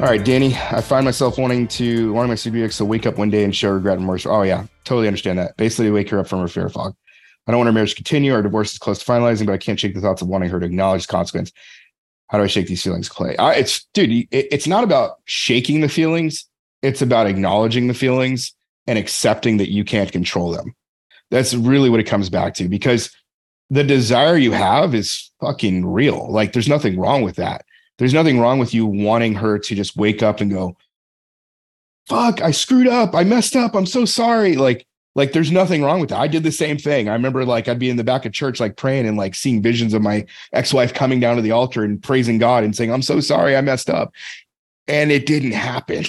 All 0.00 0.10
right, 0.10 0.22
Danny, 0.22 0.54
I 0.56 0.80
find 0.80 1.04
myself 1.04 1.38
wanting 1.38 1.68
to 1.68 2.12
wanting 2.12 2.28
my 2.28 2.34
CPX 2.34 2.76
to 2.78 2.84
wake 2.84 3.06
up 3.06 3.16
one 3.16 3.30
day 3.30 3.44
and 3.44 3.54
show 3.54 3.70
regret 3.70 3.94
and 3.94 4.02
remorse. 4.02 4.26
Oh 4.26 4.42
yeah, 4.42 4.66
totally 4.84 5.06
understand 5.06 5.38
that. 5.38 5.56
Basically, 5.56 5.90
wake 5.90 6.10
her 6.10 6.18
up 6.18 6.26
from 6.26 6.40
her 6.40 6.48
fear 6.48 6.68
fog. 6.68 6.94
I 7.46 7.52
don't 7.52 7.60
want 7.60 7.68
our 7.68 7.72
marriage 7.72 7.90
to 7.90 7.96
continue. 7.96 8.34
Our 8.34 8.42
divorce 8.42 8.72
is 8.72 8.78
close 8.78 8.98
to 8.98 9.04
finalizing, 9.04 9.46
but 9.46 9.52
I 9.52 9.56
can't 9.56 9.78
shake 9.78 9.94
the 9.94 10.00
thoughts 10.00 10.20
of 10.20 10.26
wanting 10.28 10.50
her 10.50 10.58
to 10.58 10.66
acknowledge 10.66 11.06
the 11.06 11.12
consequence. 11.12 11.52
How 12.28 12.38
do 12.38 12.44
I 12.44 12.48
shake 12.48 12.66
these 12.66 12.82
feelings, 12.82 13.08
Clay? 13.08 13.36
I, 13.36 13.54
it's 13.54 13.86
dude, 13.94 14.10
it, 14.10 14.48
it's 14.50 14.66
not 14.66 14.82
about 14.82 15.20
shaking 15.26 15.80
the 15.80 15.88
feelings. 15.88 16.44
It's 16.82 17.00
about 17.00 17.28
acknowledging 17.28 17.86
the 17.86 17.94
feelings 17.94 18.52
and 18.88 18.98
accepting 18.98 19.58
that 19.58 19.70
you 19.70 19.84
can't 19.84 20.10
control 20.10 20.50
them. 20.50 20.74
That's 21.30 21.54
really 21.54 21.88
what 21.88 22.00
it 22.00 22.04
comes 22.04 22.28
back 22.28 22.54
to 22.54 22.68
because 22.68 23.14
the 23.70 23.84
desire 23.84 24.36
you 24.36 24.52
have 24.52 24.92
is 24.92 25.30
fucking 25.40 25.86
real. 25.86 26.30
Like 26.30 26.52
there's 26.52 26.68
nothing 26.68 26.98
wrong 26.98 27.22
with 27.22 27.36
that 27.36 27.64
there's 27.98 28.14
nothing 28.14 28.40
wrong 28.40 28.58
with 28.58 28.74
you 28.74 28.86
wanting 28.86 29.34
her 29.34 29.58
to 29.58 29.74
just 29.74 29.96
wake 29.96 30.22
up 30.22 30.40
and 30.40 30.50
go, 30.50 30.76
fuck, 32.08 32.40
I 32.42 32.50
screwed 32.50 32.88
up. 32.88 33.14
I 33.14 33.24
messed 33.24 33.56
up. 33.56 33.74
I'm 33.74 33.86
so 33.86 34.04
sorry. 34.04 34.56
Like, 34.56 34.86
like 35.14 35.32
there's 35.32 35.52
nothing 35.52 35.82
wrong 35.82 36.00
with 36.00 36.10
that. 36.10 36.20
I 36.20 36.26
did 36.26 36.42
the 36.42 36.52
same 36.52 36.76
thing. 36.76 37.08
I 37.08 37.12
remember 37.12 37.44
like 37.44 37.68
I'd 37.68 37.78
be 37.78 37.90
in 37.90 37.96
the 37.96 38.04
back 38.04 38.26
of 38.26 38.32
church, 38.32 38.58
like 38.58 38.76
praying 38.76 39.06
and 39.06 39.16
like 39.16 39.34
seeing 39.34 39.62
visions 39.62 39.94
of 39.94 40.02
my 40.02 40.26
ex-wife 40.52 40.92
coming 40.92 41.20
down 41.20 41.36
to 41.36 41.42
the 41.42 41.52
altar 41.52 41.84
and 41.84 42.02
praising 42.02 42.38
God 42.38 42.64
and 42.64 42.74
saying, 42.74 42.92
I'm 42.92 43.02
so 43.02 43.20
sorry 43.20 43.56
I 43.56 43.60
messed 43.60 43.88
up. 43.88 44.12
And 44.86 45.10
it 45.10 45.24
didn't 45.24 45.52
happen. 45.52 46.04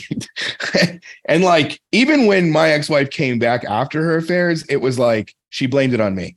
and 1.25 1.43
like, 1.43 1.79
even 1.91 2.25
when 2.25 2.51
my 2.51 2.69
ex-wife 2.69 3.09
came 3.09 3.39
back 3.39 3.63
after 3.63 4.03
her 4.03 4.17
affairs, 4.17 4.65
it 4.69 4.77
was 4.77 4.99
like 4.99 5.33
she 5.49 5.67
blamed 5.67 5.93
it 5.93 6.01
on 6.01 6.15
me. 6.15 6.35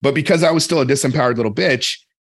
But 0.00 0.14
because 0.14 0.42
I 0.42 0.50
was 0.50 0.64
still 0.64 0.80
a 0.80 0.86
disempowered 0.86 1.36
little 1.36 1.54
bitch, 1.54 1.98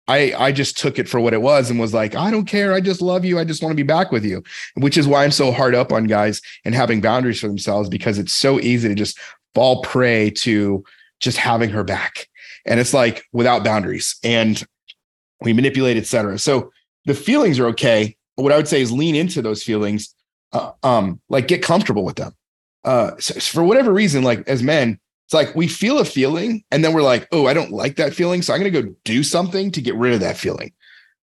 I 0.09 0.33
I 0.37 0.53
just 0.53 0.77
took 0.78 0.98
it 0.98 1.09
for 1.09 1.20
what 1.20 1.34
it 1.34 1.42
was 1.42 1.70
and 1.70 1.78
was 1.78 1.95
like, 1.95 2.17
I 2.17 2.31
don't 2.31 2.47
care. 2.47 2.73
I 2.73 2.81
just 2.81 3.01
love 3.01 3.25
you. 3.25 3.39
I 3.39 3.45
just 3.45 3.62
want 3.62 3.70
to 3.73 3.77
be 3.77 3.83
back 3.84 4.11
with 4.11 4.25
you. 4.25 4.42
Which 4.75 4.97
is 4.97 5.06
why 5.06 5.23
I'm 5.23 5.31
so 5.31 5.53
hard 5.53 5.75
up 5.75 5.92
on 5.92 6.05
guys 6.05 6.41
and 6.65 6.75
having 6.75 7.00
boundaries 7.00 7.41
for 7.41 7.47
themselves 7.47 7.89
because 7.89 8.19
it's 8.19 8.33
so 8.33 8.59
easy 8.59 8.89
to 8.89 8.95
just 8.95 9.19
fall 9.55 9.83
prey 9.83 10.31
to 10.31 10.83
just 11.20 11.37
having 11.37 11.70
her 11.70 11.84
back. 11.84 12.28
And 12.67 12.81
it's 12.81 12.95
like 12.95 13.25
without 13.33 13.65
boundaries 13.65 14.17
and 14.25 14.65
we 15.41 15.53
manipulate, 15.53 15.97
etc. 15.97 16.39
So 16.39 16.72
the 17.05 17.15
feelings 17.15 17.59
are 17.59 17.67
okay. 17.69 18.17
What 18.37 18.53
I 18.53 18.56
would 18.56 18.69
say 18.69 18.81
is 18.81 18.93
lean 18.93 19.15
into 19.15 19.43
those 19.43 19.62
feelings, 19.62 20.15
uh, 20.53 20.72
um, 20.83 21.20
like 21.28 21.48
get 21.48 21.62
comfortable 21.62 22.05
with 22.05 22.17
them. 22.17 22.33
Uh, 22.84 23.12
so 23.19 23.39
for 23.41 23.65
whatever 23.65 23.93
reason, 23.93 24.22
like 24.22 24.47
as 24.48 24.62
men, 24.62 24.98
it's 25.29 25.34
like 25.34 25.55
we 25.55 25.69
feel 25.69 25.98
a 25.98 26.07
feeling 26.07 26.65
and 26.71 26.83
then 26.83 26.95
we're 26.95 27.03
like, 27.03 27.29
oh, 27.33 27.47
I 27.47 27.53
don't 27.53 27.71
like 27.71 27.97
that 27.97 28.15
feeling. 28.15 28.41
So 28.41 28.55
I'm 28.55 28.61
going 28.61 28.73
to 28.73 28.83
go 28.83 28.95
do 29.05 29.23
something 29.23 29.71
to 29.73 29.83
get 29.83 29.95
rid 29.95 30.15
of 30.15 30.21
that 30.21 30.39
feeling. 30.39 30.73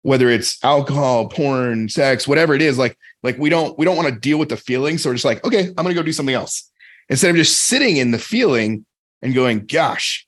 Whether 0.00 0.28
it's 0.28 0.58
alcohol, 0.64 1.28
porn, 1.28 1.88
sex, 1.88 2.26
whatever 2.26 2.52
it 2.52 2.62
is, 2.62 2.76
like, 2.78 2.98
like 3.22 3.38
we 3.38 3.48
don't, 3.48 3.78
we 3.78 3.84
don't 3.84 3.96
want 3.96 4.12
to 4.12 4.18
deal 4.18 4.38
with 4.38 4.48
the 4.48 4.56
feeling. 4.56 4.98
So 4.98 5.08
we're 5.08 5.14
just 5.14 5.24
like, 5.24 5.44
okay, 5.44 5.68
I'm 5.68 5.74
going 5.74 5.90
to 5.90 5.94
go 5.94 6.02
do 6.02 6.12
something 6.12 6.34
else. 6.34 6.68
Instead 7.10 7.30
of 7.30 7.36
just 7.36 7.60
sitting 7.60 7.98
in 7.98 8.10
the 8.10 8.18
feeling 8.18 8.84
and 9.22 9.36
going, 9.36 9.66
gosh, 9.66 10.26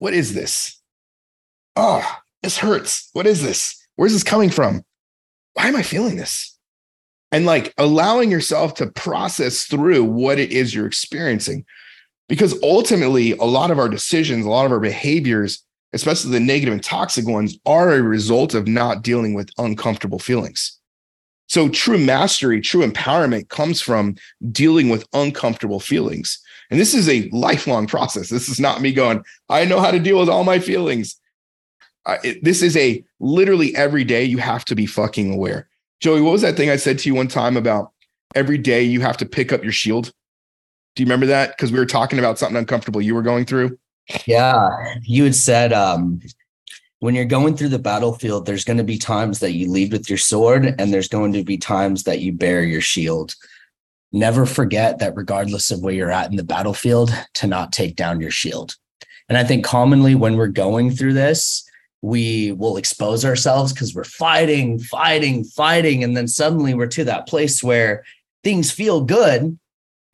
what 0.00 0.12
is 0.12 0.34
this? 0.34 0.82
Oh, 1.76 2.04
this 2.42 2.58
hurts. 2.58 3.08
What 3.12 3.28
is 3.28 3.40
this? 3.40 3.86
Where's 3.94 4.14
this 4.14 4.24
coming 4.24 4.50
from? 4.50 4.82
Why 5.52 5.68
am 5.68 5.76
I 5.76 5.84
feeling 5.84 6.16
this? 6.16 6.58
And 7.30 7.46
like 7.46 7.72
allowing 7.78 8.32
yourself 8.32 8.74
to 8.74 8.88
process 8.88 9.62
through 9.62 10.02
what 10.02 10.40
it 10.40 10.50
is 10.50 10.74
you're 10.74 10.88
experiencing 10.88 11.64
because 12.28 12.60
ultimately 12.62 13.32
a 13.32 13.44
lot 13.44 13.70
of 13.70 13.78
our 13.78 13.88
decisions 13.88 14.44
a 14.44 14.50
lot 14.50 14.66
of 14.66 14.72
our 14.72 14.80
behaviors 14.80 15.66
especially 15.96 16.30
the 16.30 16.40
negative 16.40 16.72
and 16.72 16.84
toxic 16.84 17.26
ones 17.26 17.58
are 17.66 17.94
a 17.94 18.02
result 18.02 18.54
of 18.54 18.68
not 18.68 19.02
dealing 19.02 19.34
with 19.34 19.50
uncomfortable 19.58 20.18
feelings. 20.18 20.78
So 21.48 21.68
true 21.68 21.98
mastery 21.98 22.60
true 22.60 22.86
empowerment 22.86 23.48
comes 23.48 23.80
from 23.80 24.16
dealing 24.52 24.88
with 24.88 25.06
uncomfortable 25.12 25.80
feelings. 25.80 26.38
And 26.70 26.80
this 26.80 26.94
is 26.94 27.08
a 27.08 27.28
lifelong 27.30 27.86
process. 27.86 28.28
This 28.28 28.48
is 28.48 28.60
not 28.60 28.80
me 28.80 28.92
going 28.92 29.22
i 29.48 29.64
know 29.64 29.80
how 29.80 29.90
to 29.90 29.98
deal 29.98 30.18
with 30.18 30.28
all 30.28 30.44
my 30.44 30.58
feelings. 30.58 31.18
Uh, 32.04 32.18
it, 32.22 32.44
this 32.44 32.62
is 32.62 32.76
a 32.76 33.02
literally 33.18 33.74
every 33.74 34.04
day 34.04 34.22
you 34.22 34.38
have 34.38 34.64
to 34.66 34.74
be 34.74 34.86
fucking 34.86 35.32
aware. 35.32 35.68
Joey 36.00 36.20
what 36.20 36.32
was 36.32 36.42
that 36.42 36.56
thing 36.56 36.68
i 36.68 36.76
said 36.76 36.98
to 36.98 37.08
you 37.08 37.14
one 37.14 37.28
time 37.28 37.56
about 37.56 37.92
every 38.34 38.58
day 38.58 38.82
you 38.82 39.00
have 39.00 39.16
to 39.16 39.26
pick 39.26 39.52
up 39.52 39.62
your 39.62 39.72
shield 39.72 40.12
do 40.96 41.02
you 41.02 41.06
remember 41.06 41.26
that? 41.26 41.50
Because 41.50 41.70
we 41.70 41.78
were 41.78 41.86
talking 41.86 42.18
about 42.18 42.38
something 42.38 42.56
uncomfortable 42.56 43.02
you 43.02 43.14
were 43.14 43.22
going 43.22 43.44
through. 43.44 43.78
Yeah. 44.26 44.70
You 45.02 45.24
had 45.24 45.34
said 45.34 45.72
um, 45.72 46.20
when 47.00 47.14
you're 47.14 47.26
going 47.26 47.56
through 47.56 47.68
the 47.68 47.78
battlefield, 47.78 48.46
there's 48.46 48.64
going 48.64 48.78
to 48.78 48.84
be 48.84 48.96
times 48.96 49.40
that 49.40 49.52
you 49.52 49.70
lead 49.70 49.92
with 49.92 50.08
your 50.08 50.18
sword, 50.18 50.74
and 50.78 50.92
there's 50.92 51.08
going 51.08 51.34
to 51.34 51.44
be 51.44 51.58
times 51.58 52.04
that 52.04 52.20
you 52.20 52.32
bear 52.32 52.62
your 52.62 52.80
shield. 52.80 53.34
Never 54.10 54.46
forget 54.46 54.98
that, 55.00 55.14
regardless 55.14 55.70
of 55.70 55.82
where 55.82 55.92
you're 55.92 56.10
at 56.10 56.30
in 56.30 56.36
the 56.36 56.44
battlefield, 56.44 57.12
to 57.34 57.46
not 57.46 57.72
take 57.72 57.94
down 57.94 58.20
your 58.20 58.30
shield. 58.30 58.74
And 59.28 59.36
I 59.36 59.44
think 59.44 59.64
commonly 59.64 60.14
when 60.14 60.36
we're 60.36 60.46
going 60.46 60.92
through 60.92 61.12
this, 61.12 61.68
we 62.00 62.52
will 62.52 62.78
expose 62.78 63.24
ourselves 63.24 63.72
because 63.72 63.94
we're 63.94 64.04
fighting, 64.04 64.78
fighting, 64.78 65.44
fighting. 65.44 66.04
And 66.04 66.16
then 66.16 66.28
suddenly 66.28 66.72
we're 66.72 66.86
to 66.86 67.04
that 67.04 67.26
place 67.26 67.62
where 67.62 68.04
things 68.44 68.70
feel 68.70 69.02
good, 69.02 69.58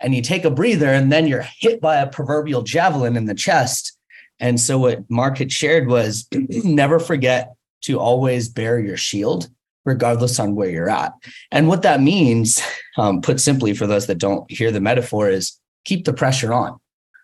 and 0.03 0.15
you 0.15 0.21
take 0.21 0.45
a 0.45 0.51
breather 0.51 0.89
and 0.89 1.11
then 1.11 1.27
you're 1.27 1.47
hit 1.59 1.81
by 1.81 1.97
a 1.97 2.09
proverbial 2.09 2.63
javelin 2.63 3.17
in 3.17 3.27
the 3.27 3.35
chest. 3.35 3.97
And 4.41 4.61
so 4.61 4.79
what 4.79 5.09
Mark 5.09 5.39
had 5.39 5.53
shared 5.53 5.87
was 5.87 6.27
never 6.49 6.99
forget 6.99 7.55
to 7.83 7.99
always 7.99 8.49
bear 8.49 8.79
your 8.81 8.97
shield, 8.97 9.49
regardless 9.85 10.39
on 10.39 10.55
where 10.55 10.69
you're 10.69 10.91
at. 10.91 11.13
And 11.51 11.69
what 11.69 11.83
that 11.83 12.01
means, 12.01 12.61
um, 12.99 13.21
put 13.23 13.41
simply 13.41 13.75
for 13.75 13.87
those 13.87 14.07
that 14.09 14.19
don't 14.19 14.51
hear 14.51 14.71
the 14.71 14.81
metaphor, 14.81 15.31
is 15.31 15.59
keep 15.85 16.05
the 16.05 16.13
pressure 16.13 16.53
on 16.53 16.79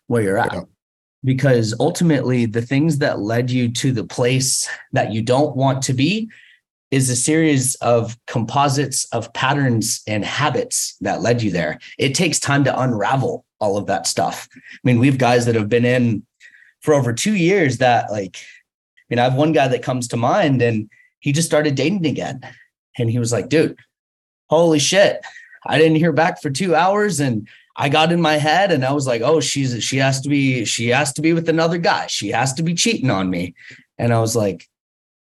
where 0.06 0.22
you're 0.22 0.38
at. 0.38 0.52
Yeah. 0.52 0.62
Because 1.24 1.74
ultimately, 1.80 2.46
the 2.46 2.62
things 2.62 2.98
that 2.98 3.18
led 3.18 3.50
you 3.50 3.72
to 3.72 3.90
the 3.90 4.04
place 4.04 4.68
that 4.92 5.12
you 5.12 5.20
don't 5.20 5.56
want 5.56 5.82
to 5.82 5.92
be 5.92 6.30
is 6.90 7.10
a 7.10 7.16
series 7.16 7.74
of 7.76 8.16
composites 8.26 9.04
of 9.12 9.32
patterns 9.34 10.02
and 10.06 10.24
habits 10.24 10.96
that 11.00 11.20
led 11.20 11.42
you 11.42 11.50
there. 11.50 11.78
It 11.98 12.14
takes 12.14 12.40
time 12.40 12.64
to 12.64 12.80
unravel 12.80 13.44
all 13.60 13.76
of 13.76 13.86
that 13.86 14.06
stuff. 14.06 14.48
I 14.54 14.60
mean, 14.84 14.98
we 14.98 15.06
have 15.06 15.18
guys 15.18 15.46
that 15.46 15.54
have 15.54 15.68
been 15.68 15.84
in 15.84 16.24
for 16.80 16.94
over 16.94 17.12
two 17.12 17.34
years 17.34 17.78
that, 17.78 18.10
like, 18.10 18.36
I 18.36 19.04
mean, 19.10 19.18
I 19.18 19.24
have 19.24 19.34
one 19.34 19.52
guy 19.52 19.68
that 19.68 19.82
comes 19.82 20.08
to 20.08 20.16
mind 20.16 20.62
and 20.62 20.88
he 21.20 21.32
just 21.32 21.48
started 21.48 21.74
dating 21.74 22.06
again. 22.06 22.40
And 22.98 23.10
he 23.10 23.18
was 23.18 23.32
like, 23.32 23.48
dude, 23.48 23.78
holy 24.48 24.78
shit. 24.78 25.20
I 25.66 25.76
didn't 25.76 25.96
hear 25.96 26.12
back 26.12 26.40
for 26.40 26.50
two 26.50 26.74
hours 26.74 27.20
and 27.20 27.48
I 27.76 27.88
got 27.88 28.12
in 28.12 28.20
my 28.20 28.34
head 28.34 28.72
and 28.72 28.84
I 28.84 28.92
was 28.92 29.06
like, 29.06 29.22
oh, 29.22 29.40
she's 29.40 29.82
she 29.84 29.98
has 29.98 30.20
to 30.22 30.28
be, 30.28 30.64
she 30.64 30.88
has 30.88 31.12
to 31.14 31.22
be 31.22 31.32
with 31.32 31.48
another 31.48 31.78
guy. 31.78 32.06
She 32.06 32.28
has 32.28 32.54
to 32.54 32.62
be 32.62 32.74
cheating 32.74 33.10
on 33.10 33.28
me. 33.28 33.54
And 33.98 34.12
I 34.12 34.20
was 34.20 34.34
like, 34.34 34.68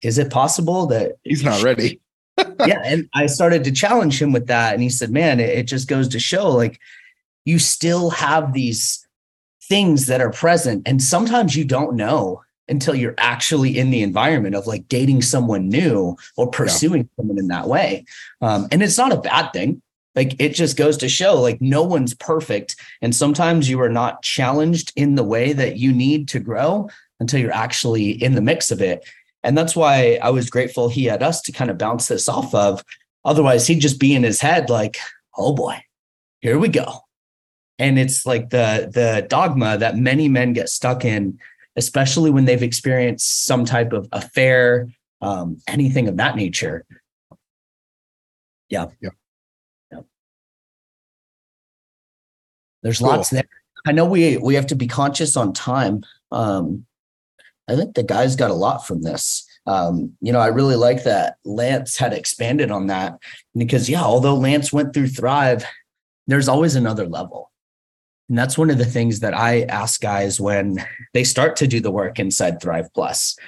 is 0.02 0.18
it 0.18 0.30
possible 0.30 0.86
that 0.86 1.12
he's 1.22 1.44
not 1.44 1.62
ready? 1.62 2.00
yeah. 2.66 2.82
And 2.84 3.08
I 3.14 3.26
started 3.26 3.64
to 3.64 3.72
challenge 3.72 4.20
him 4.20 4.32
with 4.32 4.46
that. 4.48 4.74
And 4.74 4.82
he 4.82 4.88
said, 4.88 5.10
man, 5.10 5.40
it, 5.40 5.50
it 5.50 5.62
just 5.64 5.88
goes 5.88 6.08
to 6.08 6.18
show 6.18 6.50
like 6.50 6.78
you 7.44 7.58
still 7.58 8.10
have 8.10 8.52
these 8.52 9.06
things 9.64 10.06
that 10.06 10.20
are 10.20 10.30
present. 10.30 10.82
And 10.86 11.02
sometimes 11.02 11.56
you 11.56 11.64
don't 11.64 11.96
know 11.96 12.42
until 12.68 12.94
you're 12.94 13.14
actually 13.18 13.78
in 13.78 13.90
the 13.90 14.02
environment 14.02 14.54
of 14.54 14.66
like 14.66 14.88
dating 14.88 15.22
someone 15.22 15.68
new 15.68 16.16
or 16.36 16.48
pursuing 16.48 17.02
yeah. 17.02 17.08
someone 17.16 17.38
in 17.38 17.48
that 17.48 17.68
way. 17.68 18.04
Um, 18.40 18.68
and 18.70 18.82
it's 18.82 18.98
not 18.98 19.12
a 19.12 19.20
bad 19.20 19.52
thing. 19.52 19.82
Like 20.14 20.40
it 20.40 20.50
just 20.50 20.76
goes 20.76 20.96
to 20.98 21.08
show 21.08 21.40
like 21.40 21.60
no 21.60 21.82
one's 21.82 22.14
perfect. 22.14 22.76
And 23.00 23.14
sometimes 23.14 23.68
you 23.68 23.80
are 23.80 23.88
not 23.88 24.22
challenged 24.22 24.92
in 24.94 25.14
the 25.14 25.24
way 25.24 25.52
that 25.52 25.76
you 25.78 25.92
need 25.92 26.28
to 26.28 26.40
grow 26.40 26.88
until 27.18 27.40
you're 27.40 27.52
actually 27.52 28.10
in 28.10 28.34
the 28.34 28.42
mix 28.42 28.70
of 28.70 28.82
it. 28.82 29.08
And 29.42 29.58
that's 29.58 29.74
why 29.74 30.18
I 30.22 30.30
was 30.30 30.50
grateful 30.50 30.88
he 30.88 31.04
had 31.04 31.22
us 31.22 31.42
to 31.42 31.52
kind 31.52 31.70
of 31.70 31.78
bounce 31.78 32.08
this 32.08 32.28
off 32.28 32.54
of. 32.54 32.84
Otherwise, 33.24 33.66
he'd 33.66 33.80
just 33.80 34.00
be 34.00 34.14
in 34.14 34.22
his 34.22 34.40
head 34.40 34.70
like, 34.70 34.98
oh 35.36 35.54
boy, 35.54 35.82
here 36.40 36.58
we 36.58 36.68
go. 36.68 37.00
And 37.78 37.98
it's 37.98 38.26
like 38.26 38.50
the 38.50 38.90
the 38.92 39.26
dogma 39.28 39.78
that 39.78 39.96
many 39.96 40.28
men 40.28 40.52
get 40.52 40.68
stuck 40.68 41.04
in, 41.04 41.38
especially 41.76 42.30
when 42.30 42.44
they've 42.44 42.62
experienced 42.62 43.44
some 43.44 43.64
type 43.64 43.92
of 43.92 44.08
affair, 44.12 44.88
um, 45.20 45.58
anything 45.66 46.06
of 46.08 46.16
that 46.18 46.36
nature. 46.36 46.84
Yeah. 48.68 48.86
Yeah. 49.00 49.10
There's 52.82 52.98
cool. 52.98 53.08
lots 53.08 53.30
there. 53.30 53.44
I 53.86 53.92
know 53.92 54.04
we 54.04 54.36
we 54.36 54.54
have 54.54 54.66
to 54.68 54.76
be 54.76 54.86
conscious 54.86 55.36
on 55.36 55.52
time. 55.52 56.02
Um, 56.30 56.86
I 57.72 57.76
think 57.76 57.94
the 57.94 58.02
guys 58.02 58.36
got 58.36 58.50
a 58.50 58.54
lot 58.54 58.86
from 58.86 59.02
this. 59.02 59.48
Um, 59.66 60.12
you 60.20 60.32
know, 60.32 60.40
I 60.40 60.48
really 60.48 60.76
like 60.76 61.04
that 61.04 61.36
Lance 61.44 61.96
had 61.96 62.12
expanded 62.12 62.70
on 62.70 62.88
that 62.88 63.18
because, 63.56 63.88
yeah, 63.88 64.02
although 64.02 64.34
Lance 64.34 64.72
went 64.72 64.92
through 64.92 65.08
Thrive, 65.08 65.64
there's 66.26 66.48
always 66.48 66.74
another 66.74 67.06
level. 67.06 67.50
And 68.28 68.36
that's 68.36 68.58
one 68.58 68.68
of 68.68 68.76
the 68.76 68.84
things 68.84 69.20
that 69.20 69.34
I 69.34 69.62
ask 69.62 70.00
guys 70.02 70.38
when 70.38 70.84
they 71.14 71.24
start 71.24 71.56
to 71.56 71.66
do 71.66 71.80
the 71.80 71.90
work 71.90 72.18
inside 72.18 72.60
Thrive 72.60 72.92
Plus, 72.92 73.38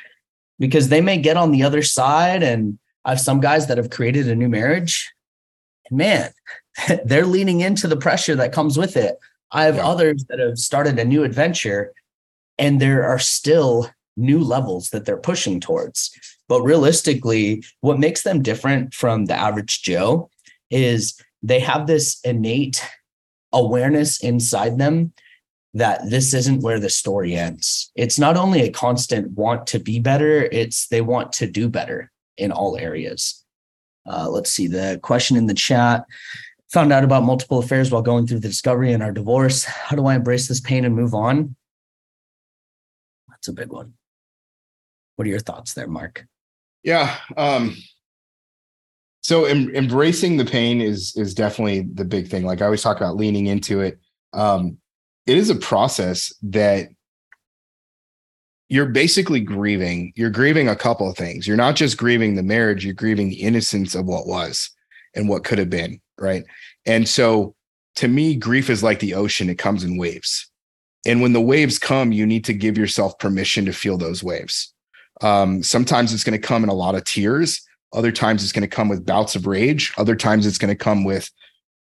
because 0.59 0.89
they 0.89 1.03
may 1.03 1.19
get 1.19 1.37
on 1.37 1.51
the 1.51 1.63
other 1.63 1.83
side. 1.83 2.43
And 2.43 2.79
I 3.05 3.11
have 3.11 3.21
some 3.21 3.41
guys 3.41 3.67
that 3.67 3.77
have 3.77 3.91
created 3.91 4.29
a 4.29 4.35
new 4.35 4.49
marriage. 4.49 5.13
man, 5.91 6.31
they're 7.05 7.27
leaning 7.27 7.61
into 7.61 7.89
the 7.89 7.97
pressure 7.97 8.37
that 8.37 8.53
comes 8.53 8.79
with 8.79 8.97
it. 8.97 9.19
I 9.51 9.65
have 9.65 9.77
yeah. 9.77 9.87
others 9.87 10.25
that 10.31 10.39
have 10.39 10.59
started 10.59 10.99
a 10.99 11.05
new 11.05 11.25
adventure 11.25 11.93
and 12.59 12.81
there 12.81 13.05
are 13.05 13.19
still 13.19 13.91
new 14.17 14.41
levels 14.41 14.91
that 14.91 15.05
they're 15.05 15.17
pushing 15.17 15.61
towards. 15.61 16.11
But 16.49 16.63
realistically, 16.63 17.65
what 17.81 17.99
makes 17.99 18.23
them 18.23 18.43
different 18.43 18.95
from 18.95 19.27
the 19.27 19.35
average 19.35 19.83
Joe 19.83 20.31
is 20.71 21.21
they 21.43 21.61
have 21.61 21.87
this 21.87 22.21
innate 22.25 22.85
awareness 23.53 24.23
inside 24.23 24.79
them 24.79 25.13
that 25.75 26.09
this 26.09 26.33
isn't 26.33 26.63
where 26.63 26.79
the 26.79 26.91
story 26.91 27.35
ends. 27.35 27.91
It's 27.97 28.19
not 28.19 28.37
only 28.37 28.63
a 28.63 28.71
constant 28.71 29.33
want 29.33 29.67
to 29.69 29.81
be 29.81 29.99
better, 29.99 30.45
it's 30.45 30.87
they 30.89 31.01
want 31.01 31.33
to 31.35 31.47
do 31.47 31.69
better 31.69 32.13
in 32.37 32.53
all 32.53 32.77
areas. 32.77 33.45
Uh, 34.07 34.29
let's 34.29 34.51
see 34.51 34.67
the 34.67 35.01
question 35.03 35.37
in 35.37 35.47
the 35.47 35.55
chat. 35.55 36.05
Found 36.73 36.93
out 36.93 37.05
about 37.05 37.25
multiple 37.25 37.59
affairs 37.59 37.91
while 37.91 38.03
going 38.03 38.27
through 38.27 38.41
the 38.41 38.49
discovery 38.49 38.93
and 38.93 39.03
our 39.03 39.13
divorce. 39.13 39.65
How 39.65 39.97
do 39.97 40.07
I 40.07 40.15
embrace 40.15 40.49
this 40.49 40.61
pain 40.61 40.85
and 40.85 40.95
move 40.95 41.15
on? 41.15 41.57
That's 43.29 43.49
a 43.49 43.53
big 43.53 43.73
one. 43.73 43.95
What 45.17 45.27
are 45.27 45.31
your 45.31 45.41
thoughts 45.41 45.75
there, 45.75 45.89
Mark? 45.89 46.27
Yeah. 46.83 47.17
Um, 47.37 47.77
so 49.25 49.47
em- 49.47 49.75
embracing 49.75 50.37
the 50.37 50.45
pain 50.45 50.81
is 50.81 51.17
is 51.17 51.35
definitely 51.35 51.81
the 51.81 52.05
big 52.05 52.29
thing. 52.29 52.45
Like 52.45 52.61
I 52.61 52.67
always 52.67 52.83
talk 52.83 52.99
about 52.99 53.17
leaning 53.17 53.47
into 53.47 53.81
it. 53.81 53.99
Um, 54.35 54.79
it 55.27 55.39
is 55.39 55.49
a 55.49 55.55
process 55.55 56.33
that 56.43 56.89
you're 58.69 58.87
basically 58.87 59.41
grieving. 59.41 60.13
You're 60.15 60.31
grieving 60.31 60.69
a 60.69 60.77
couple 60.77 61.09
of 61.09 61.17
things. 61.17 61.47
You're 61.47 61.57
not 61.57 61.77
just 61.77 61.97
grieving 61.97 62.35
the 62.35 62.43
marriage, 62.43 62.85
you're 62.85 62.93
grieving 62.93 63.31
the 63.31 63.41
innocence 63.41 63.95
of 63.95 64.05
what 64.05 64.27
was 64.27 64.71
and 65.15 65.29
what 65.29 65.45
could 65.45 65.59
have 65.59 65.71
been, 65.71 66.01
right? 66.19 66.45
And 66.85 67.09
so 67.09 67.55
to 67.97 68.09
me, 68.09 68.35
grief 68.35 68.69
is 68.69 68.83
like 68.83 68.99
the 68.99 69.15
ocean, 69.15 69.49
it 69.49 69.59
comes 69.59 69.85
in 69.85 69.97
waves. 69.97 70.51
And 71.07 71.23
when 71.23 71.33
the 71.33 71.41
waves 71.41 71.79
come, 71.79 72.13
you 72.13 72.27
need 72.27 72.45
to 72.47 72.53
give 72.53 72.77
yourself 72.77 73.19
permission 73.19 73.65
to 73.67 73.73
feel 73.73 73.97
those 73.97 74.23
waves. 74.25 74.74
Um, 75.21 75.63
sometimes 75.63 76.13
it's 76.13 76.25
going 76.25 76.41
to 76.41 76.47
come 76.47 76.63
in 76.63 76.69
a 76.69 76.75
lot 76.75 76.95
of 76.95 77.05
tears. 77.05 77.67
Other 77.93 78.13
times 78.13 78.43
it's 78.43 78.53
going 78.53 78.69
to 78.69 78.77
come 78.77 78.89
with 78.89 79.07
bouts 79.07 79.37
of 79.37 79.47
rage. 79.47 79.93
Other 79.97 80.17
times 80.17 80.47
it's 80.47 80.59
going 80.59 80.75
to 80.77 80.85
come 80.85 81.05
with 81.05 81.31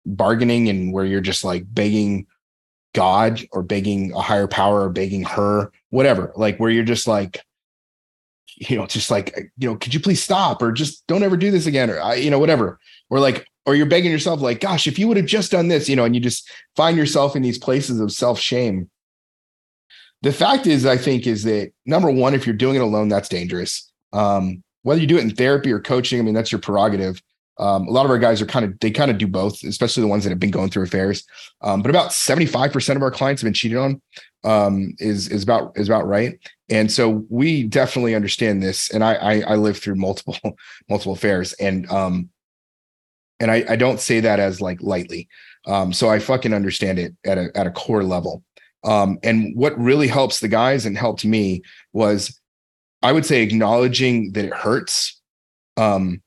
bargaining 0.05 0.69
and 0.69 0.91
where 0.91 1.05
you're 1.05 1.21
just 1.21 1.43
like 1.43 1.63
begging 1.67 2.25
God 2.93 3.41
or 3.51 3.61
begging 3.61 4.11
a 4.13 4.21
higher 4.21 4.47
power 4.47 4.81
or 4.81 4.89
begging 4.89 5.23
her, 5.23 5.71
whatever, 5.89 6.31
like 6.35 6.57
where 6.57 6.71
you're 6.71 6.83
just 6.83 7.07
like, 7.07 7.43
you 8.57 8.75
know, 8.75 8.87
just 8.87 9.11
like, 9.11 9.51
you 9.57 9.69
know, 9.69 9.75
could 9.75 9.93
you 9.93 9.99
please 9.99 10.21
stop 10.21 10.61
or 10.61 10.71
just 10.71 11.05
don't 11.07 11.23
ever 11.23 11.37
do 11.37 11.51
this 11.51 11.67
again 11.67 11.89
or, 11.89 12.15
you 12.15 12.31
know, 12.31 12.39
whatever. 12.39 12.79
Or 13.09 13.19
like, 13.19 13.45
or 13.65 13.75
you're 13.75 13.85
begging 13.85 14.11
yourself, 14.11 14.41
like, 14.41 14.59
gosh, 14.59 14.87
if 14.87 14.97
you 14.97 15.07
would 15.07 15.17
have 15.17 15.27
just 15.27 15.51
done 15.51 15.67
this, 15.67 15.87
you 15.87 15.95
know, 15.95 16.05
and 16.05 16.15
you 16.15 16.21
just 16.21 16.49
find 16.75 16.97
yourself 16.97 17.35
in 17.35 17.43
these 17.43 17.59
places 17.59 17.99
of 17.99 18.11
self 18.11 18.39
shame 18.39 18.89
the 20.21 20.33
fact 20.33 20.67
is, 20.67 20.85
I 20.85 20.97
think, 20.97 21.27
is 21.27 21.43
that 21.43 21.71
number 21.85 22.11
one, 22.11 22.33
if 22.33 22.45
you're 22.45 22.55
doing 22.55 22.75
it 22.75 22.81
alone, 22.81 23.07
that's 23.07 23.29
dangerous. 23.29 23.91
Um, 24.11 24.63
whether 24.83 24.99
you 24.99 25.07
do 25.07 25.17
it 25.17 25.23
in 25.23 25.35
therapy 25.35 25.71
or 25.71 25.79
coaching, 25.79 26.19
I 26.19 26.23
mean, 26.23 26.33
that's 26.33 26.51
your 26.51 26.59
prerogative. 26.59 27.21
Um, 27.59 27.87
a 27.87 27.91
lot 27.91 28.05
of 28.05 28.11
our 28.11 28.17
guys 28.17 28.41
are 28.41 28.45
kind 28.45 28.63
of 28.63 28.79
they 28.79 28.89
kind 28.89 29.11
of 29.11 29.17
do 29.17 29.27
both, 29.27 29.63
especially 29.63 30.01
the 30.01 30.07
ones 30.07 30.23
that 30.23 30.29
have 30.29 30.39
been 30.39 30.51
going 30.51 30.69
through 30.69 30.83
affairs. 30.83 31.25
Um, 31.61 31.81
but 31.81 31.89
about 31.89 32.11
75% 32.11 32.95
of 32.95 33.01
our 33.01 33.11
clients 33.11 33.41
have 33.41 33.47
been 33.47 33.53
cheated 33.53 33.77
on. 33.77 34.01
Um, 34.45 34.95
is 34.99 35.27
is 35.27 35.43
about 35.43 35.73
is 35.75 35.89
about 35.89 36.07
right. 36.07 36.39
And 36.69 36.89
so 36.89 37.25
we 37.29 37.63
definitely 37.63 38.15
understand 38.15 38.63
this. 38.63 38.89
And 38.91 39.03
I 39.03 39.15
I, 39.15 39.39
I 39.41 39.55
live 39.55 39.77
through 39.77 39.95
multiple 39.95 40.37
multiple 40.89 41.11
affairs, 41.11 41.51
and 41.53 41.89
um, 41.91 42.29
and 43.41 43.51
I, 43.51 43.65
I 43.67 43.75
don't 43.75 43.99
say 43.99 44.21
that 44.21 44.39
as 44.39 44.61
like 44.61 44.81
lightly. 44.81 45.27
Um, 45.65 45.91
so 45.91 46.09
I 46.09 46.19
fucking 46.19 46.53
understand 46.53 46.99
it 46.99 47.13
at 47.25 47.37
a 47.37 47.51
at 47.55 47.67
a 47.67 47.71
core 47.71 48.03
level. 48.03 48.43
Um, 48.83 49.19
and 49.23 49.55
what 49.55 49.77
really 49.77 50.07
helps 50.07 50.39
the 50.39 50.47
guys 50.47 50.85
and 50.85 50.97
helped 50.97 51.25
me 51.25 51.61
was, 51.93 52.39
I 53.01 53.11
would 53.11 53.25
say, 53.25 53.41
acknowledging 53.41 54.31
that 54.33 54.45
it 54.45 54.53
hurts, 54.53 55.19
um, 55.77 56.21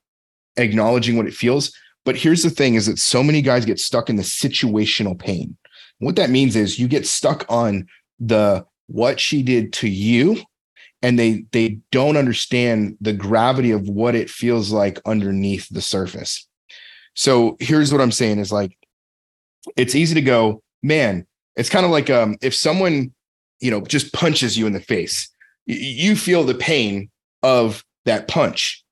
acknowledging 0.57 1.17
what 1.17 1.27
it 1.27 1.35
feels. 1.35 1.73
But 2.05 2.17
here's 2.17 2.43
the 2.43 2.51
thing: 2.51 2.75
is 2.75 2.87
that 2.87 2.99
so 2.99 3.23
many 3.23 3.43
guys 3.43 3.65
get 3.65 3.79
stuck 3.79 4.11
in 4.11 4.17
the 4.17 4.23
situational 4.23 5.19
pain. 5.19 5.57
What 5.99 6.17
that 6.17 6.31
means 6.31 6.57
is 6.57 6.79
you 6.79 6.89
get 6.89 7.07
stuck 7.07 7.47
on 7.49 7.87
the 8.19 8.67
what 8.87 9.19
she 9.19 9.43
did 9.43 9.73
to 9.73 9.89
you 9.89 10.43
and 11.03 11.19
they 11.19 11.45
they 11.53 11.81
don't 11.91 12.17
understand 12.17 12.97
the 13.01 13.13
gravity 13.13 13.73
of 13.73 13.89
what 13.89 14.15
it 14.15 14.31
feels 14.31 14.71
like 14.71 15.01
underneath 15.05 15.69
the 15.71 15.81
surface 15.81 16.47
so 17.15 17.57
here's 17.61 17.93
what 17.93 18.01
i'm 18.01 18.13
saying 18.13 18.39
is 18.39 18.53
like 18.53 18.77
it's 19.77 19.95
easy 19.95 20.15
to 20.15 20.23
go 20.23 20.63
man 20.83 21.27
it's 21.57 21.71
kind 21.71 21.85
of 21.85 21.91
like 21.91 22.11
um, 22.11 22.37
if 22.41 22.55
someone, 22.55 23.13
you 23.61 23.71
know, 23.71 23.81
just 23.83 24.13
punches 24.13 24.57
you 24.57 24.67
in 24.67 24.73
the 24.73 24.81
face, 24.81 25.29
you 25.67 26.17
feel 26.17 26.45
the 26.45 26.55
pain 26.55 27.11
of 27.43 27.85
that 28.05 28.29
punch. 28.29 28.85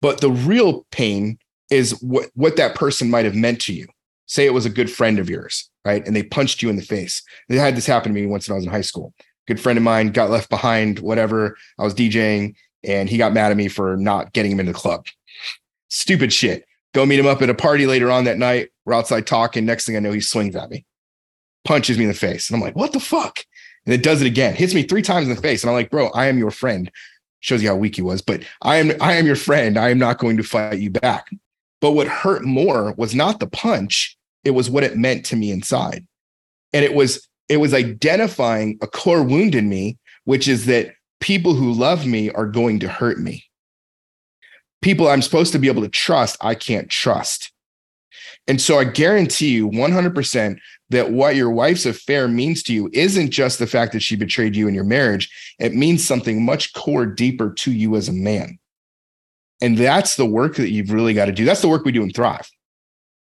But 0.00 0.20
the 0.20 0.30
real 0.30 0.86
pain 0.90 1.38
is 1.70 2.00
what, 2.02 2.30
what 2.34 2.56
that 2.56 2.74
person 2.74 3.10
might 3.10 3.24
have 3.24 3.34
meant 3.34 3.60
to 3.62 3.72
you. 3.72 3.86
Say 4.26 4.46
it 4.46 4.54
was 4.54 4.66
a 4.66 4.70
good 4.70 4.90
friend 4.90 5.18
of 5.18 5.30
yours, 5.30 5.70
right? 5.84 6.06
And 6.06 6.14
they 6.14 6.22
punched 6.22 6.62
you 6.62 6.68
in 6.68 6.76
the 6.76 6.82
face. 6.82 7.22
They 7.48 7.56
had 7.56 7.76
this 7.76 7.86
happen 7.86 8.12
to 8.14 8.20
me 8.20 8.26
once 8.26 8.48
when 8.48 8.54
I 8.54 8.58
was 8.58 8.64
in 8.64 8.70
high 8.70 8.82
school. 8.82 9.14
Good 9.46 9.60
friend 9.60 9.78
of 9.78 9.82
mine 9.82 10.08
got 10.08 10.30
left 10.30 10.50
behind, 10.50 10.98
whatever. 10.98 11.56
I 11.78 11.84
was 11.84 11.94
DJing 11.94 12.54
and 12.84 13.08
he 13.08 13.16
got 13.16 13.32
mad 13.32 13.50
at 13.50 13.56
me 13.56 13.68
for 13.68 13.96
not 13.96 14.32
getting 14.32 14.52
him 14.52 14.60
into 14.60 14.72
the 14.72 14.78
club. 14.78 15.06
Stupid 15.88 16.32
shit. 16.32 16.64
Go 16.94 17.06
meet 17.06 17.18
him 17.18 17.26
up 17.26 17.42
at 17.42 17.50
a 17.50 17.54
party 17.54 17.86
later 17.86 18.10
on 18.10 18.24
that 18.24 18.38
night. 18.38 18.68
We're 18.84 18.94
outside 18.94 19.26
talking. 19.26 19.64
Next 19.64 19.86
thing 19.86 19.96
I 19.96 20.00
know, 20.00 20.12
he 20.12 20.20
swings 20.20 20.56
at 20.56 20.70
me 20.70 20.84
punches 21.64 21.98
me 21.98 22.04
in 22.04 22.08
the 22.08 22.14
face. 22.14 22.48
And 22.48 22.56
I'm 22.56 22.62
like, 22.62 22.76
what 22.76 22.92
the 22.92 23.00
fuck? 23.00 23.44
And 23.86 23.94
it 23.94 24.02
does 24.02 24.20
it 24.20 24.26
again, 24.26 24.54
hits 24.54 24.74
me 24.74 24.82
three 24.82 25.02
times 25.02 25.28
in 25.28 25.34
the 25.34 25.40
face. 25.40 25.62
And 25.62 25.70
I'm 25.70 25.76
like, 25.76 25.90
bro, 25.90 26.08
I 26.08 26.26
am 26.26 26.38
your 26.38 26.50
friend. 26.50 26.90
Shows 27.40 27.62
you 27.62 27.68
how 27.68 27.76
weak 27.76 27.96
he 27.96 28.02
was, 28.02 28.20
but 28.20 28.42
I 28.62 28.76
am 28.76 28.92
I 29.00 29.12
am 29.12 29.24
your 29.24 29.36
friend. 29.36 29.78
I 29.78 29.90
am 29.90 29.98
not 29.98 30.18
going 30.18 30.36
to 30.38 30.42
fight 30.42 30.80
you 30.80 30.90
back. 30.90 31.28
But 31.80 31.92
what 31.92 32.08
hurt 32.08 32.44
more 32.44 32.94
was 32.96 33.14
not 33.14 33.38
the 33.38 33.46
punch, 33.46 34.18
it 34.44 34.50
was 34.50 34.68
what 34.68 34.82
it 34.82 34.96
meant 34.96 35.24
to 35.26 35.36
me 35.36 35.52
inside. 35.52 36.04
And 36.72 36.84
it 36.84 36.94
was 36.94 37.28
it 37.48 37.58
was 37.58 37.72
identifying 37.72 38.78
a 38.82 38.86
core 38.86 39.22
wound 39.22 39.54
in 39.54 39.68
me, 39.68 39.98
which 40.24 40.48
is 40.48 40.66
that 40.66 40.94
people 41.20 41.54
who 41.54 41.72
love 41.72 42.06
me 42.06 42.30
are 42.30 42.46
going 42.46 42.80
to 42.80 42.88
hurt 42.88 43.18
me. 43.20 43.44
People 44.82 45.08
I'm 45.08 45.22
supposed 45.22 45.52
to 45.52 45.58
be 45.58 45.68
able 45.68 45.82
to 45.82 45.88
trust, 45.88 46.36
I 46.40 46.54
can't 46.54 46.88
trust. 46.90 47.52
And 48.48 48.60
so 48.60 48.78
I 48.78 48.84
guarantee 48.84 49.50
you 49.50 49.68
100% 49.68 50.58
that 50.90 51.10
what 51.12 51.36
your 51.36 51.50
wife's 51.50 51.84
affair 51.84 52.26
means 52.28 52.62
to 52.64 52.72
you 52.72 52.88
isn't 52.94 53.30
just 53.30 53.58
the 53.58 53.66
fact 53.66 53.92
that 53.92 54.00
she 54.00 54.16
betrayed 54.16 54.56
you 54.56 54.66
in 54.66 54.74
your 54.74 54.84
marriage. 54.84 55.30
It 55.58 55.74
means 55.74 56.04
something 56.04 56.42
much 56.42 56.72
core 56.72 57.04
deeper 57.04 57.52
to 57.52 57.70
you 57.70 57.94
as 57.94 58.08
a 58.08 58.12
man. 58.12 58.58
And 59.60 59.76
that's 59.76 60.16
the 60.16 60.24
work 60.24 60.56
that 60.56 60.70
you've 60.70 60.92
really 60.92 61.12
got 61.12 61.26
to 61.26 61.32
do. 61.32 61.44
That's 61.44 61.60
the 61.60 61.68
work 61.68 61.84
we 61.84 61.92
do 61.92 62.02
in 62.02 62.10
Thrive. 62.10 62.48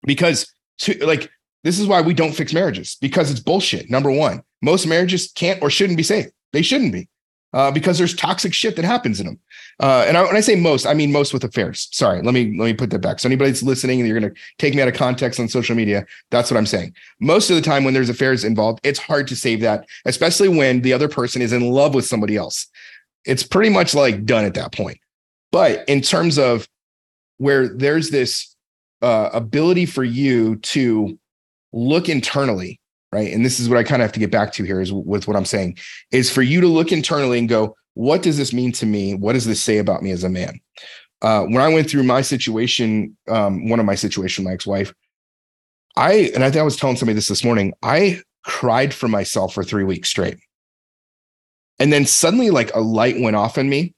Because 0.03 0.51
to, 0.79 0.93
like 1.05 1.31
this 1.63 1.79
is 1.79 1.87
why 1.87 2.01
we 2.01 2.13
don't 2.13 2.35
fix 2.35 2.53
marriages 2.53 2.97
because 2.99 3.31
it's 3.31 3.39
bullshit. 3.39 3.89
Number 3.89 4.11
one, 4.11 4.43
most 4.61 4.85
marriages 4.85 5.31
can't 5.31 5.61
or 5.61 5.69
shouldn't 5.69 5.97
be 5.97 6.03
safe. 6.03 6.27
They 6.51 6.61
shouldn't 6.61 6.91
be 6.91 7.07
uh, 7.55 7.71
because 7.71 7.97
there's 7.97 8.13
toxic 8.13 8.53
shit 8.53 8.75
that 8.75 8.83
happens 8.83 9.21
in 9.21 9.25
them. 9.25 9.39
Uh, 9.79 10.03
and 10.07 10.17
I, 10.17 10.23
when 10.23 10.35
I 10.35 10.41
say 10.41 10.55
most, 10.55 10.85
I 10.85 10.93
mean 10.93 11.11
most 11.11 11.33
with 11.33 11.43
affairs. 11.45 11.87
Sorry, 11.91 12.21
let 12.21 12.33
me 12.33 12.53
let 12.59 12.65
me 12.65 12.73
put 12.73 12.89
that 12.89 12.99
back. 12.99 13.19
So 13.19 13.27
anybody 13.29 13.49
that's 13.49 13.63
listening 13.63 13.99
and 13.99 14.07
you're 14.07 14.19
going 14.19 14.31
to 14.31 14.39
take 14.59 14.75
me 14.75 14.81
out 14.81 14.89
of 14.89 14.93
context 14.93 15.39
on 15.39 15.47
social 15.47 15.75
media, 15.75 16.05
that's 16.31 16.51
what 16.51 16.57
I'm 16.57 16.65
saying. 16.65 16.93
Most 17.21 17.49
of 17.49 17.55
the 17.55 17.61
time 17.61 17.85
when 17.85 17.93
there's 17.93 18.09
affairs 18.09 18.43
involved, 18.43 18.81
it's 18.83 18.99
hard 18.99 19.27
to 19.29 19.35
save 19.35 19.61
that, 19.61 19.87
especially 20.03 20.49
when 20.49 20.81
the 20.81 20.91
other 20.91 21.07
person 21.07 21.41
is 21.41 21.53
in 21.53 21.71
love 21.71 21.95
with 21.95 22.05
somebody 22.05 22.35
else. 22.35 22.67
It's 23.25 23.43
pretty 23.43 23.69
much 23.69 23.95
like 23.95 24.25
done 24.25 24.43
at 24.43 24.53
that 24.55 24.73
point. 24.73 24.99
But 25.51 25.87
in 25.87 26.01
terms 26.01 26.37
of 26.37 26.67
where 27.37 27.69
there's 27.69 28.09
this 28.09 28.53
uh, 29.01 29.29
ability 29.31 29.85
for 29.85 30.03
you 30.03 30.57
to 30.57 31.17
look 31.71 32.09
internally 32.09 32.81
right? 33.15 33.33
And 33.33 33.45
this 33.45 33.61
is 33.61 33.69
what 33.69 33.77
I 33.77 33.83
kind 33.83 34.01
of 34.01 34.07
have 34.07 34.11
to 34.11 34.19
get 34.19 34.29
back 34.29 34.51
to 34.53 34.65
here 34.65 34.81
is 34.81 34.91
with 34.91 35.25
what 35.25 35.37
I'm 35.37 35.45
saying 35.45 35.77
is 36.11 36.29
for 36.29 36.41
you 36.41 36.59
to 36.59 36.67
look 36.67 36.91
internally 36.91 37.39
and 37.39 37.47
go, 37.47 37.73
what 37.93 38.21
does 38.21 38.37
this 38.37 38.51
mean 38.51 38.73
to 38.73 38.85
me? 38.85 39.15
What 39.15 39.33
does 39.33 39.45
this 39.45 39.63
say 39.63 39.77
about 39.77 40.03
me 40.03 40.11
as 40.11 40.25
a 40.25 40.29
man? 40.29 40.59
Uh, 41.21 41.43
when 41.45 41.61
I 41.61 41.69
went 41.69 41.89
through 41.89 42.03
my 42.03 42.19
situation, 42.19 43.15
um, 43.29 43.69
one 43.69 43.79
of 43.79 43.85
my 43.85 43.95
situation, 43.95 44.43
my 44.43 44.51
ex-wife, 44.51 44.93
I 45.95 46.29
and 46.35 46.43
I 46.43 46.51
think 46.51 46.59
I 46.59 46.63
was 46.63 46.75
telling 46.75 46.97
somebody 46.97 47.15
this 47.15 47.29
this 47.29 47.45
morning. 47.45 47.73
I 47.81 48.19
cried 48.43 48.93
for 48.93 49.07
myself 49.07 49.53
for 49.53 49.63
three 49.63 49.85
weeks 49.85 50.09
straight. 50.09 50.37
And 51.79 51.93
then 51.93 52.05
suddenly, 52.05 52.49
like 52.49 52.75
a 52.75 52.81
light 52.81 53.21
went 53.21 53.37
off 53.37 53.57
in 53.57 53.69
me 53.69 53.93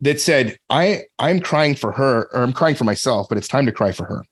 that 0.00 0.20
said, 0.20 0.58
I, 0.68 1.04
I'm 1.20 1.38
crying 1.38 1.76
for 1.76 1.92
her, 1.92 2.28
or 2.32 2.42
I'm 2.42 2.52
crying 2.52 2.74
for 2.74 2.84
myself, 2.84 3.28
but 3.28 3.38
it's 3.38 3.48
time 3.48 3.66
to 3.66 3.72
cry 3.72 3.92
for 3.92 4.06
her. 4.06 4.24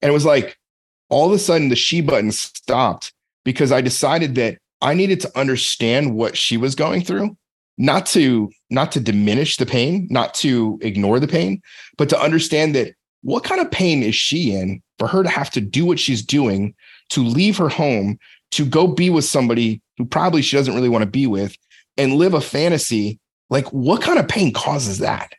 And 0.00 0.08
it 0.08 0.12
was 0.14 0.24
like 0.24 0.56
all 1.14 1.26
of 1.26 1.32
a 1.32 1.38
sudden 1.38 1.68
the 1.68 1.76
she 1.76 2.00
button 2.00 2.32
stopped 2.32 3.12
because 3.44 3.70
I 3.70 3.80
decided 3.80 4.34
that 4.34 4.58
I 4.82 4.94
needed 4.94 5.20
to 5.20 5.38
understand 5.38 6.16
what 6.16 6.36
she 6.36 6.56
was 6.56 6.74
going 6.74 7.04
through, 7.04 7.36
not 7.78 8.04
to 8.06 8.50
not 8.68 8.90
to 8.92 9.00
diminish 9.00 9.56
the 9.56 9.64
pain, 9.64 10.08
not 10.10 10.34
to 10.34 10.76
ignore 10.82 11.20
the 11.20 11.28
pain, 11.28 11.62
but 11.96 12.08
to 12.08 12.20
understand 12.20 12.74
that 12.74 12.94
what 13.22 13.44
kind 13.44 13.60
of 13.60 13.70
pain 13.70 14.02
is 14.02 14.16
she 14.16 14.56
in 14.56 14.82
for 14.98 15.06
her 15.06 15.22
to 15.22 15.28
have 15.28 15.50
to 15.50 15.60
do 15.60 15.86
what 15.86 16.00
she's 16.00 16.20
doing, 16.20 16.74
to 17.10 17.22
leave 17.22 17.56
her 17.58 17.68
home, 17.68 18.18
to 18.50 18.66
go 18.66 18.88
be 18.88 19.08
with 19.08 19.24
somebody 19.24 19.80
who 19.96 20.04
probably 20.04 20.42
she 20.42 20.56
doesn't 20.56 20.74
really 20.74 20.88
want 20.88 21.02
to 21.02 21.10
be 21.10 21.28
with 21.28 21.56
and 21.96 22.16
live 22.16 22.34
a 22.34 22.40
fantasy 22.40 23.20
like 23.50 23.66
what 23.72 24.02
kind 24.02 24.18
of 24.18 24.26
pain 24.26 24.52
causes 24.52 24.98
that? 24.98 25.32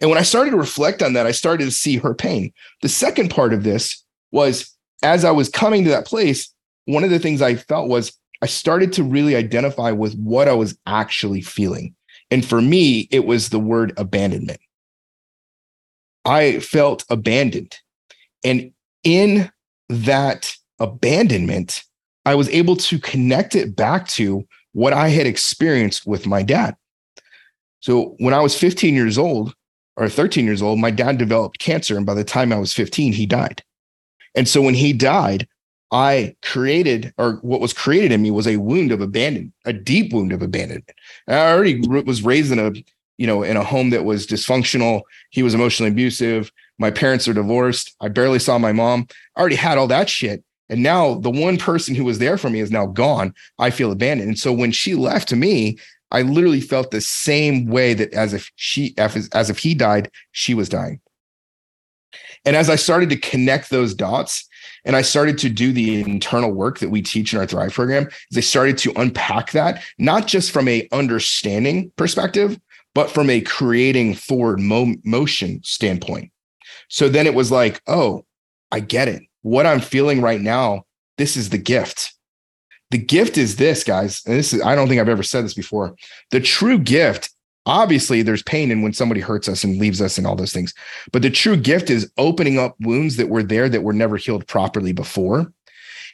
And 0.00 0.08
when 0.08 0.18
I 0.18 0.22
started 0.22 0.52
to 0.52 0.56
reflect 0.56 1.02
on 1.02 1.12
that, 1.12 1.26
I 1.26 1.32
started 1.32 1.66
to 1.66 1.72
see 1.72 1.98
her 1.98 2.14
pain. 2.14 2.54
The 2.80 2.88
second 2.88 3.28
part 3.28 3.52
of 3.52 3.64
this 3.64 4.02
was 4.32 4.74
as 5.02 5.24
I 5.24 5.30
was 5.30 5.48
coming 5.48 5.84
to 5.84 5.90
that 5.90 6.06
place, 6.06 6.52
one 6.86 7.04
of 7.04 7.10
the 7.10 7.18
things 7.18 7.42
I 7.42 7.54
felt 7.54 7.88
was 7.88 8.12
I 8.42 8.46
started 8.46 8.92
to 8.94 9.02
really 9.02 9.36
identify 9.36 9.90
with 9.90 10.14
what 10.16 10.48
I 10.48 10.54
was 10.54 10.78
actually 10.86 11.40
feeling. 11.40 11.94
And 12.30 12.44
for 12.44 12.60
me, 12.60 13.08
it 13.10 13.26
was 13.26 13.48
the 13.48 13.58
word 13.58 13.92
abandonment. 13.96 14.60
I 16.24 16.60
felt 16.60 17.04
abandoned. 17.10 17.76
And 18.44 18.72
in 19.02 19.50
that 19.88 20.54
abandonment, 20.78 21.82
I 22.24 22.34
was 22.34 22.48
able 22.50 22.76
to 22.76 22.98
connect 22.98 23.54
it 23.54 23.74
back 23.74 24.06
to 24.08 24.44
what 24.72 24.92
I 24.92 25.08
had 25.08 25.26
experienced 25.26 26.06
with 26.06 26.26
my 26.26 26.42
dad. 26.42 26.76
So 27.80 28.16
when 28.18 28.34
I 28.34 28.40
was 28.40 28.58
15 28.58 28.94
years 28.94 29.18
old 29.18 29.54
or 29.96 30.08
13 30.08 30.44
years 30.44 30.62
old, 30.62 30.78
my 30.78 30.90
dad 30.90 31.18
developed 31.18 31.58
cancer. 31.58 31.96
And 31.96 32.04
by 32.04 32.14
the 32.14 32.24
time 32.24 32.52
I 32.52 32.58
was 32.58 32.74
15, 32.74 33.12
he 33.12 33.26
died. 33.26 33.62
And 34.34 34.48
so 34.48 34.60
when 34.62 34.74
he 34.74 34.92
died, 34.92 35.46
I 35.90 36.36
created, 36.42 37.14
or 37.16 37.34
what 37.36 37.60
was 37.60 37.72
created 37.72 38.12
in 38.12 38.22
me 38.22 38.30
was 38.30 38.46
a 38.46 38.58
wound 38.58 38.92
of 38.92 39.00
abandonment, 39.00 39.54
a 39.64 39.72
deep 39.72 40.12
wound 40.12 40.32
of 40.32 40.42
abandonment. 40.42 40.90
And 41.26 41.36
I 41.36 41.52
already 41.52 41.80
was 41.86 42.22
raised 42.22 42.52
in 42.52 42.58
a, 42.58 42.72
you 43.16 43.26
know, 43.26 43.42
in 43.42 43.56
a 43.56 43.64
home 43.64 43.90
that 43.90 44.04
was 44.04 44.26
dysfunctional. 44.26 45.02
He 45.30 45.42
was 45.42 45.54
emotionally 45.54 45.90
abusive. 45.90 46.52
My 46.78 46.90
parents 46.90 47.26
are 47.26 47.32
divorced. 47.32 47.96
I 48.00 48.08
barely 48.08 48.38
saw 48.38 48.58
my 48.58 48.72
mom. 48.72 49.08
I 49.34 49.40
already 49.40 49.56
had 49.56 49.78
all 49.78 49.88
that 49.88 50.08
shit. 50.08 50.44
And 50.68 50.82
now 50.82 51.14
the 51.14 51.30
one 51.30 51.56
person 51.56 51.94
who 51.94 52.04
was 52.04 52.18
there 52.18 52.36
for 52.36 52.50
me 52.50 52.60
is 52.60 52.70
now 52.70 52.86
gone. 52.86 53.34
I 53.58 53.70
feel 53.70 53.90
abandoned. 53.90 54.28
And 54.28 54.38
so 54.38 54.52
when 54.52 54.70
she 54.70 54.94
left 54.94 55.32
me, 55.32 55.78
I 56.10 56.22
literally 56.22 56.60
felt 56.60 56.90
the 56.90 57.00
same 57.00 57.66
way 57.66 57.94
that 57.94 58.12
as 58.12 58.34
if 58.34 58.50
she, 58.56 58.94
as, 58.98 59.28
as 59.30 59.50
if 59.50 59.58
he 59.58 59.74
died, 59.74 60.10
she 60.32 60.54
was 60.54 60.68
dying. 60.68 61.00
And 62.44 62.56
as 62.56 62.70
I 62.70 62.76
started 62.76 63.10
to 63.10 63.16
connect 63.16 63.70
those 63.70 63.94
dots 63.94 64.48
and 64.84 64.96
I 64.96 65.02
started 65.02 65.38
to 65.38 65.48
do 65.48 65.72
the 65.72 66.00
internal 66.00 66.52
work 66.52 66.78
that 66.78 66.90
we 66.90 67.02
teach 67.02 67.32
in 67.32 67.38
our 67.38 67.46
Thrive 67.46 67.72
program, 67.72 68.08
I 68.34 68.40
started 68.40 68.78
to 68.78 68.92
unpack 68.96 69.52
that, 69.52 69.82
not 69.98 70.26
just 70.26 70.50
from 70.50 70.68
a 70.68 70.88
understanding 70.92 71.92
perspective, 71.96 72.58
but 72.94 73.10
from 73.10 73.30
a 73.30 73.40
creating 73.40 74.14
forward 74.14 74.60
mo- 74.60 74.94
motion 75.04 75.60
standpoint. 75.62 76.32
So 76.88 77.08
then 77.08 77.26
it 77.26 77.34
was 77.34 77.50
like, 77.50 77.80
oh, 77.86 78.24
I 78.72 78.80
get 78.80 79.08
it. 79.08 79.22
What 79.42 79.66
I'm 79.66 79.80
feeling 79.80 80.20
right 80.20 80.40
now, 80.40 80.84
this 81.16 81.36
is 81.36 81.50
the 81.50 81.58
gift. 81.58 82.12
The 82.90 82.98
gift 82.98 83.36
is 83.36 83.56
this, 83.56 83.84
guys. 83.84 84.22
And 84.26 84.36
this 84.36 84.52
is, 84.52 84.62
I 84.62 84.74
don't 84.74 84.88
think 84.88 85.00
I've 85.00 85.08
ever 85.08 85.22
said 85.22 85.44
this 85.44 85.54
before. 85.54 85.94
The 86.30 86.40
true 86.40 86.78
gift, 86.78 87.30
obviously, 87.68 88.22
there's 88.22 88.42
pain 88.42 88.70
in 88.70 88.82
when 88.82 88.92
somebody 88.92 89.20
hurts 89.20 89.48
us 89.48 89.62
and 89.62 89.78
leaves 89.78 90.00
us 90.00 90.18
and 90.18 90.26
all 90.26 90.34
those 90.34 90.52
things. 90.52 90.74
But 91.12 91.22
the 91.22 91.30
true 91.30 91.56
gift 91.56 91.90
is 91.90 92.10
opening 92.18 92.58
up 92.58 92.74
wounds 92.80 93.16
that 93.16 93.28
were 93.28 93.42
there 93.42 93.68
that 93.68 93.82
were 93.82 93.92
never 93.92 94.16
healed 94.16 94.46
properly 94.48 94.92
before. 94.92 95.52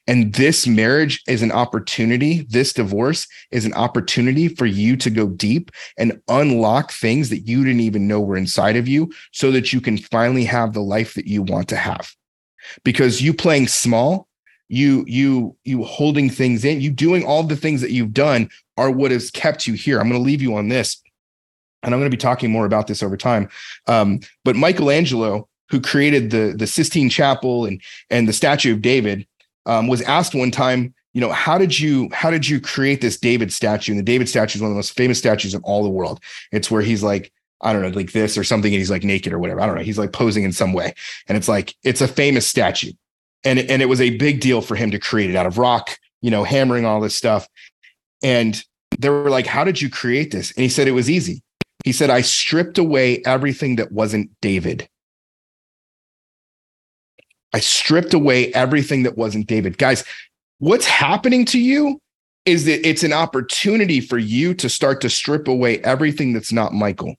And 0.07 0.35
this 0.35 0.67
marriage 0.67 1.23
is 1.27 1.41
an 1.41 1.51
opportunity. 1.51 2.47
This 2.51 2.75
divorce 2.75 3.27
is 3.51 3.65
an 3.65 3.73
opportunity 3.73 4.49
for 4.49 4.67
you 4.67 4.97
to 4.99 5.09
go 5.09 5.29
deep 5.29 5.71
and 5.97 6.21
unlock 6.29 6.93
things 6.93 7.31
that 7.31 7.47
you 7.47 7.65
didn't 7.65 7.81
even 7.81 8.07
know 8.07 8.21
were 8.21 8.37
inside 8.37 8.77
of 8.77 8.87
you 8.87 9.11
so 9.33 9.51
that 9.53 9.73
you 9.73 9.81
can 9.81 9.97
finally 9.97 10.45
have 10.45 10.75
the 10.75 10.83
life 10.83 11.15
that 11.15 11.27
you 11.27 11.43
want 11.43 11.69
to 11.69 11.77
have. 11.77 12.13
Because 12.83 13.23
you 13.23 13.33
playing 13.33 13.69
small 13.69 14.29
you 14.69 15.05
you 15.07 15.55
you 15.65 15.85
holding 15.85 16.31
things 16.31 16.65
in 16.65 16.81
you 16.81 16.91
doing 16.91 17.23
all 17.25 17.43
the 17.43 17.57
things 17.57 17.83
that 17.83 17.93
you've 17.93 18.15
done 18.15 18.49
are 18.79 18.91
what 18.91 19.11
has 19.11 19.31
kept 19.31 19.67
you 19.67 19.75
here 19.75 20.01
i'm 20.01 20.09
going 20.09 20.19
to 20.19 20.25
leave 20.25 20.41
you 20.41 20.57
on 20.57 20.69
this 20.69 21.03
and 21.85 21.95
i'm 21.95 22.01
going 22.01 22.11
to 22.11 22.17
be 22.17 22.21
talking 22.21 22.51
more 22.51 22.67
about 22.67 22.87
this 22.87 23.03
over 23.03 23.17
time 23.17 23.49
um, 23.87 24.21
but 24.45 24.57
michelangelo 24.57 25.49
who 25.71 25.81
created 25.81 26.31
the 26.31 26.55
the 26.57 26.67
sistine 26.67 27.09
chapel 27.09 27.65
and 27.65 27.81
and 28.11 28.29
the 28.29 28.33
statue 28.33 28.73
of 28.73 28.83
david 28.83 29.27
um, 29.67 29.89
was 29.89 30.03
asked 30.03 30.35
one 30.35 30.51
time 30.51 30.95
you 31.13 31.21
know 31.21 31.33
how 31.33 31.57
did 31.59 31.79
you 31.79 32.09
how 32.13 32.31
did 32.31 32.49
you 32.49 32.61
create 32.61 33.01
this 33.01 33.19
david 33.19 33.53
statue 33.53 33.93
and 33.93 33.99
the 33.99 34.05
david 34.05 34.29
statue 34.29 34.57
is 34.57 34.63
one 34.63 34.71
of 34.71 34.75
the 34.75 34.79
most 34.79 34.97
famous 34.97 35.19
statues 35.19 35.55
in 35.55 35.63
all 35.63 35.83
the 35.83 35.89
world 35.89 36.21
it's 36.53 36.71
where 36.71 36.83
he's 36.83 37.03
like 37.03 37.33
I 37.61 37.73
don't 37.73 37.81
know, 37.81 37.89
like 37.89 38.13
this 38.13 38.37
or 38.37 38.45
something, 38.45 38.75
and 38.75 38.79
he's 38.79 38.91
like 38.91 39.05
naked 39.05 39.33
or 39.33 39.39
whatever. 39.39 39.59
I 39.59 39.67
don't 39.67 39.77
know. 39.77 39.83
He's 39.83 39.97
like 39.97 40.13
posing 40.13 40.45
in 40.45 40.53
some 40.53 40.75
way. 40.75 40.93
And 41.29 41.39
it's 41.39 41.49
like, 41.49 41.75
it's 41.83 42.03
a 42.03 42.09
famous 42.09 42.47
statue 42.47 42.91
and 43.45 43.59
and 43.59 43.83
it 43.83 43.87
was 43.87 44.01
a 44.01 44.17
big 44.17 44.41
deal 44.41 44.61
for 44.61 44.75
him 44.75 44.91
to 44.91 44.99
create 44.99 45.31
it 45.31 45.37
out 45.37 45.47
of 45.47 45.59
rock, 45.59 45.99
you 46.23 46.31
know, 46.31 46.45
hammering 46.45 46.85
all 46.85 47.01
this 47.01 47.15
stuff. 47.15 47.47
And 48.23 48.63
they 48.99 49.11
were 49.11 49.31
like, 49.31 49.47
"How 49.47 49.65
did 49.65 49.81
you 49.81 49.91
create 49.91 50.31
this?" 50.33 50.53
And 50.53 50.63
he 50.63 50.69
said 50.69 50.89
it 50.89 50.93
was 50.93 51.11
easy. 51.11 51.43
He 51.85 51.93
said, 51.93 52.11
"I 52.11 52.23
stripped 52.23 52.79
away 52.79 53.23
everything 53.25 53.77
that 53.77 53.93
wasn't 53.93 54.31
David." 54.41 54.89
I 57.53 57.61
stripped 57.61 58.13
away 58.13 58.53
everything 58.53 59.05
that 59.05 59.17
wasn't 59.17 59.47
David. 59.47 59.79
Guys, 59.79 60.03
what's 60.59 60.87
happening 60.87 61.45
to 61.47 61.61
you 61.61 62.01
is 62.47 62.65
that 62.65 62.87
it's 62.87 63.05
an 63.05 63.13
opportunity 63.13 64.01
for 64.01 64.19
you 64.19 64.55
to 64.55 64.69
start 64.69 65.01
to 65.03 65.09
strip 65.09 65.47
away 65.47 65.79
everything 65.79 66.33
that's 66.33 66.53
not 66.53 66.73
Michael 66.73 67.15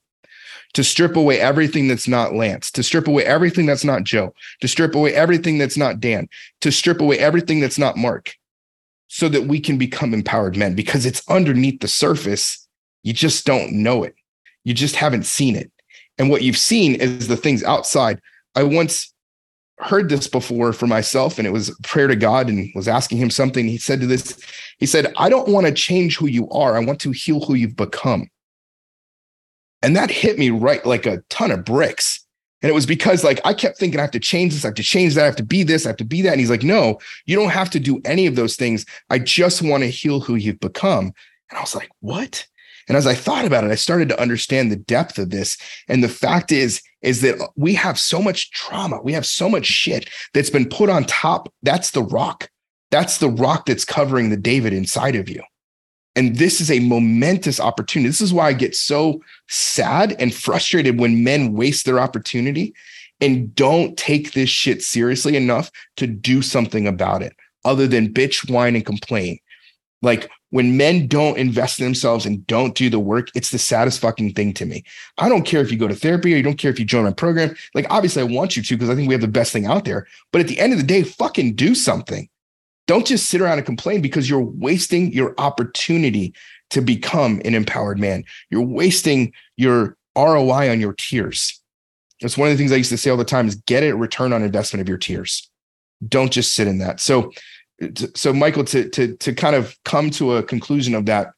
to 0.76 0.84
strip 0.84 1.16
away 1.16 1.40
everything 1.40 1.88
that's 1.88 2.06
not 2.06 2.34
Lance, 2.34 2.70
to 2.70 2.82
strip 2.82 3.08
away 3.08 3.24
everything 3.24 3.64
that's 3.64 3.82
not 3.82 4.04
Joe, 4.04 4.34
to 4.60 4.68
strip 4.68 4.94
away 4.94 5.14
everything 5.14 5.56
that's 5.56 5.78
not 5.78 6.00
Dan, 6.00 6.28
to 6.60 6.70
strip 6.70 7.00
away 7.00 7.18
everything 7.18 7.60
that's 7.60 7.78
not 7.78 7.96
Mark, 7.96 8.34
so 9.08 9.26
that 9.30 9.44
we 9.46 9.58
can 9.58 9.78
become 9.78 10.12
empowered 10.12 10.54
men 10.54 10.74
because 10.74 11.06
it's 11.06 11.26
underneath 11.30 11.80
the 11.80 11.88
surface. 11.88 12.68
You 13.04 13.14
just 13.14 13.46
don't 13.46 13.72
know 13.72 14.02
it. 14.04 14.14
You 14.66 14.74
just 14.74 14.96
haven't 14.96 15.26
seen 15.26 15.54
it. 15.54 15.70
And 16.18 16.28
what 16.28 16.42
you've 16.42 16.56
seen 16.56 16.96
is 16.96 17.28
the 17.28 17.36
things 17.36 17.62
outside. 17.62 18.20
I 18.56 18.64
once 18.64 19.14
heard 19.78 20.08
this 20.08 20.26
before 20.26 20.72
for 20.72 20.88
myself, 20.88 21.38
and 21.38 21.46
it 21.46 21.52
was 21.52 21.70
prayer 21.84 22.08
to 22.08 22.16
God 22.16 22.48
and 22.48 22.68
was 22.74 22.88
asking 22.88 23.18
him 23.18 23.30
something. 23.30 23.68
He 23.68 23.78
said 23.78 24.00
to 24.00 24.08
this, 24.08 24.36
he 24.78 24.86
said, 24.86 25.14
I 25.18 25.28
don't 25.28 25.50
want 25.50 25.66
to 25.66 25.72
change 25.72 26.16
who 26.16 26.26
you 26.26 26.50
are. 26.50 26.76
I 26.76 26.84
want 26.84 27.00
to 27.02 27.12
heal 27.12 27.40
who 27.42 27.54
you've 27.54 27.76
become. 27.76 28.28
And 29.82 29.94
that 29.94 30.10
hit 30.10 30.36
me 30.36 30.50
right 30.50 30.84
like 30.84 31.06
a 31.06 31.22
ton 31.30 31.52
of 31.52 31.64
bricks. 31.64 32.26
And 32.60 32.68
it 32.68 32.74
was 32.74 32.86
because 32.86 33.22
like 33.22 33.40
I 33.44 33.54
kept 33.54 33.78
thinking 33.78 34.00
I 34.00 34.02
have 34.02 34.10
to 34.12 34.18
change 34.18 34.52
this, 34.52 34.64
I 34.64 34.68
have 34.68 34.74
to 34.74 34.82
change 34.82 35.14
that, 35.14 35.22
I 35.22 35.26
have 35.26 35.36
to 35.36 35.44
be 35.44 35.62
this, 35.62 35.86
I 35.86 35.90
have 35.90 35.98
to 35.98 36.04
be 36.04 36.22
that. 36.22 36.32
And 36.32 36.40
he's 36.40 36.50
like, 36.50 36.64
no, 36.64 36.98
you 37.26 37.36
don't 37.36 37.50
have 37.50 37.70
to 37.70 37.78
do 37.78 38.00
any 38.04 38.26
of 38.26 38.34
those 38.34 38.56
things. 38.56 38.84
I 39.10 39.20
just 39.20 39.62
want 39.62 39.84
to 39.84 39.90
heal 39.90 40.18
who 40.18 40.34
you've 40.34 40.58
become. 40.58 41.12
And 41.50 41.58
I 41.58 41.60
was 41.60 41.76
like, 41.76 41.90
what? 42.00 42.44
And 42.88 42.96
as 42.96 43.06
I 43.06 43.14
thought 43.14 43.44
about 43.44 43.64
it, 43.64 43.70
I 43.70 43.74
started 43.74 44.08
to 44.10 44.20
understand 44.20 44.70
the 44.70 44.76
depth 44.76 45.18
of 45.18 45.30
this. 45.30 45.58
And 45.88 46.04
the 46.04 46.08
fact 46.08 46.52
is, 46.52 46.82
is 47.02 47.20
that 47.22 47.36
we 47.56 47.74
have 47.74 47.98
so 47.98 48.22
much 48.22 48.50
trauma. 48.52 49.00
We 49.02 49.12
have 49.12 49.26
so 49.26 49.48
much 49.48 49.66
shit 49.66 50.08
that's 50.34 50.50
been 50.50 50.68
put 50.68 50.88
on 50.88 51.04
top. 51.04 51.52
That's 51.62 51.90
the 51.90 52.02
rock. 52.02 52.48
That's 52.90 53.18
the 53.18 53.28
rock 53.28 53.66
that's 53.66 53.84
covering 53.84 54.30
the 54.30 54.36
David 54.36 54.72
inside 54.72 55.16
of 55.16 55.28
you. 55.28 55.42
And 56.14 56.36
this 56.36 56.60
is 56.60 56.70
a 56.70 56.80
momentous 56.80 57.60
opportunity. 57.60 58.08
This 58.08 58.22
is 58.22 58.32
why 58.32 58.48
I 58.48 58.52
get 58.54 58.74
so 58.74 59.20
sad 59.48 60.16
and 60.18 60.32
frustrated 60.32 60.98
when 60.98 61.24
men 61.24 61.52
waste 61.52 61.84
their 61.84 62.00
opportunity 62.00 62.74
and 63.20 63.54
don't 63.54 63.96
take 63.98 64.32
this 64.32 64.48
shit 64.48 64.82
seriously 64.82 65.36
enough 65.36 65.70
to 65.96 66.06
do 66.06 66.40
something 66.40 66.86
about 66.86 67.22
it 67.22 67.34
other 67.64 67.86
than 67.86 68.12
bitch, 68.12 68.48
whine, 68.50 68.76
and 68.76 68.86
complain. 68.86 69.38
Like 70.06 70.30
when 70.50 70.76
men 70.76 71.08
don't 71.08 71.36
invest 71.36 71.80
in 71.80 71.84
themselves 71.84 72.24
and 72.24 72.46
don't 72.46 72.76
do 72.76 72.88
the 72.88 73.00
work, 73.00 73.28
it's 73.34 73.50
the 73.50 73.58
saddest 73.58 73.98
fucking 74.00 74.34
thing 74.34 74.54
to 74.54 74.64
me. 74.64 74.84
I 75.18 75.28
don't 75.28 75.44
care 75.44 75.60
if 75.60 75.72
you 75.72 75.76
go 75.76 75.88
to 75.88 75.96
therapy 75.96 76.32
or 76.32 76.36
you 76.36 76.44
don't 76.44 76.56
care 76.56 76.70
if 76.70 76.78
you 76.78 76.84
join 76.84 77.02
my 77.02 77.12
program. 77.12 77.56
Like, 77.74 77.88
obviously, 77.90 78.22
I 78.22 78.26
want 78.26 78.56
you 78.56 78.62
to 78.62 78.76
because 78.76 78.88
I 78.88 78.94
think 78.94 79.08
we 79.08 79.14
have 79.14 79.20
the 79.20 79.26
best 79.26 79.52
thing 79.52 79.66
out 79.66 79.84
there. 79.84 80.06
But 80.32 80.40
at 80.40 80.46
the 80.46 80.60
end 80.60 80.72
of 80.72 80.78
the 80.78 80.86
day, 80.86 81.02
fucking 81.02 81.56
do 81.56 81.74
something. 81.74 82.28
Don't 82.86 83.04
just 83.04 83.28
sit 83.28 83.40
around 83.40 83.58
and 83.58 83.66
complain 83.66 84.00
because 84.00 84.30
you're 84.30 84.40
wasting 84.40 85.12
your 85.12 85.34
opportunity 85.38 86.32
to 86.70 86.80
become 86.80 87.42
an 87.44 87.56
empowered 87.56 87.98
man. 87.98 88.22
You're 88.48 88.62
wasting 88.62 89.32
your 89.56 89.96
ROI 90.16 90.70
on 90.70 90.80
your 90.80 90.92
tears. 90.92 91.60
That's 92.20 92.38
one 92.38 92.48
of 92.48 92.54
the 92.54 92.58
things 92.58 92.70
I 92.70 92.76
used 92.76 92.90
to 92.90 92.96
say 92.96 93.10
all 93.10 93.16
the 93.16 93.24
time 93.24 93.48
is 93.48 93.56
get 93.56 93.82
a 93.82 93.96
return 93.96 94.32
on 94.32 94.44
investment 94.44 94.82
of 94.82 94.88
your 94.88 94.98
tears. 94.98 95.50
Don't 96.06 96.30
just 96.30 96.54
sit 96.54 96.68
in 96.68 96.78
that. 96.78 97.00
So 97.00 97.32
so 98.14 98.32
Michael, 98.32 98.64
to 98.64 98.88
to 98.90 99.16
to 99.16 99.34
kind 99.34 99.56
of 99.56 99.76
come 99.84 100.10
to 100.10 100.36
a 100.36 100.42
conclusion 100.42 100.94
of 100.94 101.06
that, 101.06 101.32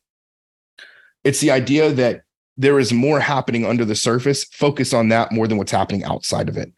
it's 1.25 1.41
the 1.41 1.51
idea 1.51 1.93
that 1.93 2.23
there 2.57 2.79
is 2.79 2.93
more 2.93 3.21
happening 3.21 3.65
under 3.65 3.85
the 3.85 3.95
surface. 3.95 4.45
Focus 4.45 4.93
on 4.93 5.09
that 5.09 5.33
more 5.33 5.47
than 5.47 5.59
what's 5.59 5.73
happening 5.73 6.05
outside 6.05 6.49
of 6.49 6.57
it. 6.57 6.73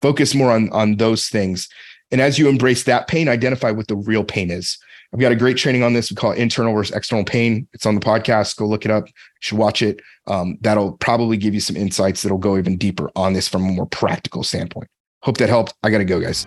Focus 0.00 0.34
more 0.34 0.50
on 0.50 0.70
on 0.72 0.96
those 0.96 1.28
things. 1.28 1.68
And 2.10 2.20
as 2.20 2.38
you 2.38 2.48
embrace 2.48 2.84
that 2.84 3.08
pain, 3.08 3.28
identify 3.28 3.70
what 3.70 3.88
the 3.88 3.96
real 3.96 4.24
pain 4.24 4.50
is. 4.50 4.78
I've 5.12 5.20
got 5.20 5.32
a 5.32 5.36
great 5.36 5.58
training 5.58 5.82
on 5.82 5.92
this. 5.92 6.10
We 6.10 6.16
call 6.16 6.32
it 6.32 6.38
internal 6.38 6.74
versus 6.74 6.96
external 6.96 7.24
pain. 7.24 7.68
It's 7.74 7.84
on 7.84 7.94
the 7.94 8.00
podcast. 8.00 8.56
Go 8.56 8.66
look 8.66 8.84
it 8.84 8.90
up. 8.90 9.06
You 9.08 9.12
should 9.40 9.58
watch 9.58 9.82
it. 9.82 10.00
Um, 10.26 10.56
that'll 10.62 10.92
probably 10.98 11.36
give 11.36 11.52
you 11.52 11.60
some 11.60 11.76
insights 11.76 12.22
that'll 12.22 12.38
go 12.38 12.56
even 12.56 12.78
deeper 12.78 13.10
on 13.14 13.34
this 13.34 13.48
from 13.48 13.64
a 13.66 13.72
more 13.72 13.86
practical 13.86 14.42
standpoint. 14.42 14.88
Hope 15.22 15.36
that 15.36 15.50
helped. 15.50 15.74
I 15.82 15.90
got 15.90 15.98
to 15.98 16.04
go, 16.04 16.20
guys. 16.20 16.46